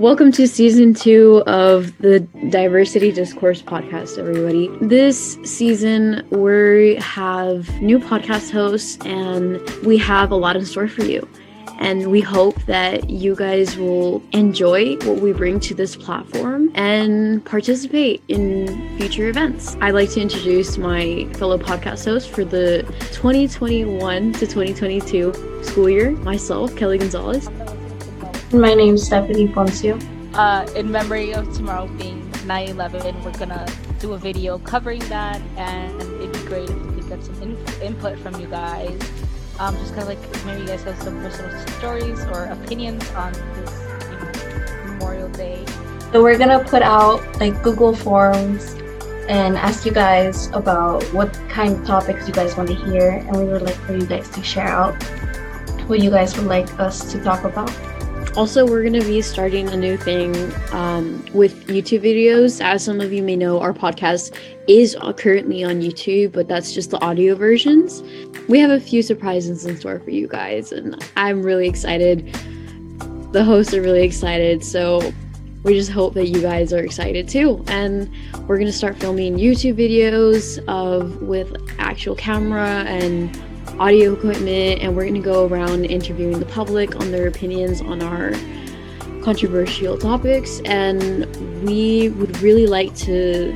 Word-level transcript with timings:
Welcome 0.00 0.32
to 0.32 0.48
season 0.48 0.94
two 0.94 1.42
of 1.46 1.94
the 1.98 2.20
Diversity 2.48 3.12
Discourse 3.12 3.60
podcast, 3.60 4.16
everybody. 4.16 4.70
This 4.80 5.34
season, 5.44 6.26
we 6.30 6.94
have 6.94 7.68
new 7.82 7.98
podcast 7.98 8.50
hosts 8.50 8.96
and 9.04 9.60
we 9.84 9.98
have 9.98 10.30
a 10.30 10.36
lot 10.36 10.56
in 10.56 10.64
store 10.64 10.88
for 10.88 11.04
you. 11.04 11.28
And 11.80 12.10
we 12.10 12.22
hope 12.22 12.58
that 12.62 13.10
you 13.10 13.36
guys 13.36 13.76
will 13.76 14.22
enjoy 14.32 14.96
what 15.04 15.20
we 15.20 15.34
bring 15.34 15.60
to 15.60 15.74
this 15.74 15.96
platform 15.96 16.70
and 16.74 17.44
participate 17.44 18.22
in 18.28 18.96
future 18.96 19.28
events. 19.28 19.76
I'd 19.82 19.92
like 19.92 20.08
to 20.12 20.22
introduce 20.22 20.78
my 20.78 21.28
fellow 21.34 21.58
podcast 21.58 22.06
host 22.06 22.30
for 22.30 22.46
the 22.46 22.84
2021 23.12 24.32
to 24.32 24.38
2022 24.46 25.62
school 25.62 25.90
year, 25.90 26.12
myself, 26.12 26.74
Kelly 26.74 26.96
Gonzalez. 26.96 27.50
My 28.52 28.74
name's 28.74 29.08
Stephany 29.08 29.46
Poncio. 29.46 29.94
Uh, 30.34 30.68
in 30.74 30.90
memory 30.90 31.32
of 31.32 31.54
tomorrow 31.54 31.86
being 31.86 32.28
9-11, 32.46 33.22
we're 33.22 33.30
gonna 33.38 33.64
do 34.00 34.14
a 34.14 34.18
video 34.18 34.58
covering 34.58 34.98
that, 35.08 35.40
and 35.56 36.02
it'd 36.02 36.32
be 36.32 36.38
great 36.48 36.68
if 36.68 36.76
we 36.76 36.94
could 36.94 37.08
get 37.08 37.22
some 37.22 37.40
in- 37.42 37.64
input 37.80 38.18
from 38.18 38.40
you 38.40 38.48
guys. 38.48 38.98
Um, 39.60 39.76
just 39.76 39.94
kind 39.94 40.02
of 40.02 40.08
like 40.08 40.44
maybe 40.44 40.62
you 40.62 40.66
guys 40.66 40.82
have 40.82 41.00
some 41.00 41.20
personal 41.20 41.56
stories 41.78 42.24
or 42.24 42.46
opinions 42.46 43.08
on 43.10 43.32
this 43.54 43.70
you 44.10 44.18
know, 44.18 44.94
Memorial 44.94 45.28
Day. 45.28 45.64
So 46.10 46.20
we're 46.20 46.36
gonna 46.36 46.64
put 46.64 46.82
out 46.82 47.22
like 47.38 47.62
Google 47.62 47.94
Forms 47.94 48.74
and 49.28 49.56
ask 49.56 49.86
you 49.86 49.92
guys 49.92 50.48
about 50.54 51.04
what 51.14 51.32
kind 51.48 51.78
of 51.78 51.86
topics 51.86 52.26
you 52.26 52.34
guys 52.34 52.56
want 52.56 52.68
to 52.70 52.74
hear, 52.74 53.10
and 53.10 53.36
we 53.36 53.44
would 53.44 53.62
like 53.62 53.78
for 53.86 53.94
you 53.94 54.06
guys 54.06 54.28
to 54.30 54.42
share 54.42 54.66
out 54.66 55.00
what 55.86 56.00
you 56.00 56.10
guys 56.10 56.36
would 56.36 56.48
like 56.48 56.68
us 56.80 57.12
to 57.12 57.22
talk 57.22 57.44
about. 57.44 57.70
Also, 58.36 58.64
we're 58.64 58.82
going 58.82 58.98
to 58.98 59.06
be 59.06 59.20
starting 59.22 59.68
a 59.70 59.76
new 59.76 59.96
thing 59.96 60.34
um, 60.72 61.24
with 61.34 61.66
YouTube 61.66 62.02
videos. 62.02 62.64
As 62.64 62.84
some 62.84 63.00
of 63.00 63.12
you 63.12 63.24
may 63.24 63.34
know, 63.34 63.60
our 63.60 63.72
podcast 63.72 64.36
is 64.68 64.96
currently 65.16 65.64
on 65.64 65.80
YouTube, 65.80 66.32
but 66.32 66.46
that's 66.46 66.72
just 66.72 66.90
the 66.90 67.00
audio 67.04 67.34
versions. 67.34 68.02
We 68.48 68.60
have 68.60 68.70
a 68.70 68.78
few 68.78 69.02
surprises 69.02 69.66
in 69.66 69.76
store 69.76 69.98
for 69.98 70.10
you 70.10 70.28
guys, 70.28 70.70
and 70.70 71.02
I'm 71.16 71.42
really 71.42 71.68
excited. 71.68 72.32
The 73.32 73.42
hosts 73.42 73.74
are 73.74 73.82
really 73.82 74.04
excited, 74.04 74.64
so 74.64 75.12
we 75.64 75.74
just 75.74 75.90
hope 75.90 76.14
that 76.14 76.28
you 76.28 76.40
guys 76.40 76.72
are 76.72 76.84
excited 76.84 77.28
too. 77.28 77.64
And 77.66 78.08
we're 78.46 78.56
going 78.56 78.66
to 78.66 78.72
start 78.72 78.96
filming 78.96 79.38
YouTube 79.38 79.74
videos 79.74 80.64
of 80.68 81.20
with 81.20 81.52
actual 81.78 82.14
camera 82.14 82.84
and 82.86 83.36
audio 83.80 84.12
equipment, 84.12 84.82
and 84.82 84.94
we're 84.94 85.04
going 85.04 85.14
to 85.14 85.20
go 85.20 85.46
around 85.46 85.86
interviewing 85.86 86.38
the 86.38 86.44
public 86.44 86.94
on 86.96 87.10
their 87.10 87.26
opinions 87.26 87.80
on 87.80 88.02
our 88.02 88.32
controversial 89.22 89.96
topics. 89.96 90.60
And 90.66 91.26
we 91.64 92.10
would 92.10 92.38
really 92.40 92.66
like 92.66 92.94
to 92.96 93.52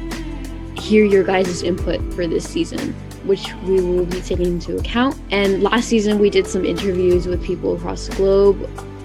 hear 0.79 1.05
your 1.05 1.25
guys' 1.25 1.63
input 1.63 2.01
for 2.15 2.27
this 2.27 2.49
season, 2.49 2.95
which 3.25 3.53
we 3.65 3.83
will 3.83 4.07
be 4.07 4.23
taking 4.23 4.47
into 4.47 4.79
account. 4.79 5.15
And 5.31 5.63
last 5.63 5.89
season, 5.89 6.19
we 6.19 6.31
did 6.31 6.47
some 6.47 6.65
interviews 6.65 7.27
with 7.27 7.45
people 7.45 7.77
across 7.77 8.09
the 8.09 8.17
globe, 8.17 8.57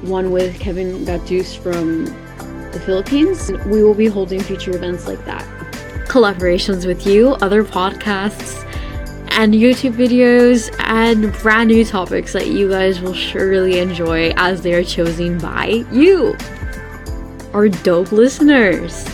one 0.04 0.32
with 0.32 0.58
Kevin 0.58 1.04
Gatus 1.04 1.54
from 1.54 2.06
the 2.72 2.82
Philippines. 2.86 3.52
We 3.66 3.84
will 3.84 3.94
be 3.94 4.08
holding 4.08 4.40
future 4.40 4.74
events 4.74 5.06
like 5.06 5.24
that. 5.26 5.44
Collaborations 6.08 6.88
with 6.88 7.06
you, 7.06 7.34
other 7.42 7.64
podcasts, 7.64 8.66
and 9.40 9.54
YouTube 9.54 9.94
videos 9.94 10.70
and 10.80 11.32
brand 11.42 11.70
new 11.70 11.86
topics 11.86 12.34
that 12.34 12.48
you 12.48 12.68
guys 12.68 13.00
will 13.00 13.14
surely 13.14 13.80
enjoy 13.80 14.34
as 14.36 14.62
they 14.64 14.74
are 14.74 14.84
chosen 14.84 15.38
by 15.38 15.86
you, 15.94 16.36
our 17.54 17.70
dope 17.70 18.12
listeners. 18.12 19.08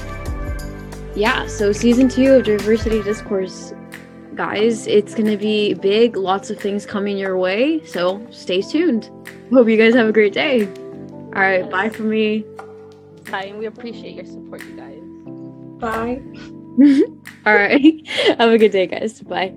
Yeah, 1.16 1.46
so 1.46 1.72
season 1.72 2.09
two 2.09 2.34
of 2.34 2.44
Diversity 2.44 3.03
Discourse, 3.03 3.75
guys, 4.34 4.88
it's 4.88 5.14
gonna 5.14 5.38
be 5.38 5.75
big, 5.75 6.18
lots 6.18 6.50
of 6.50 6.59
things 6.59 6.88
coming 6.88 7.19
your 7.19 7.38
way, 7.38 7.85
so 7.85 8.25
stay 8.31 8.64
tuned. 8.64 9.12
Hope 9.53 9.69
you 9.69 9.78
guys 9.78 9.94
have 9.94 10.08
a 10.08 10.12
great 10.12 10.34
day. 10.34 10.66
All 10.66 11.41
right, 11.41 11.69
bye 11.69 11.90
from 11.90 12.09
me. 12.09 12.44
Bye, 13.30 13.44
and 13.44 13.59
we 13.59 13.68
appreciate 13.68 14.16
your 14.16 14.25
support, 14.25 14.64
you 14.64 14.75
guys. 14.75 15.03
Bye. 15.80 16.19
All 17.46 17.53
right, 17.53 18.08
have 18.40 18.50
a 18.50 18.58
good 18.58 18.72
day, 18.72 18.88
guys. 18.88 19.22
Bye. 19.22 19.53